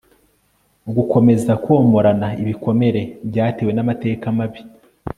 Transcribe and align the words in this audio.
gukomeza 0.95 1.51
komorana 1.63 2.27
ibikomere 2.41 3.01
byatewe 3.29 3.71
n 3.73 3.79
amateka 3.83 4.25
mabi 4.37 4.61